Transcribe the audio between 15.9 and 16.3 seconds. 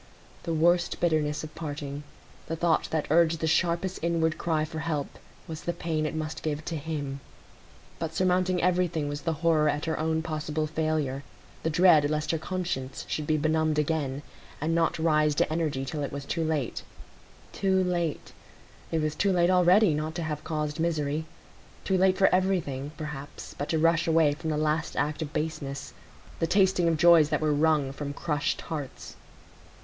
it was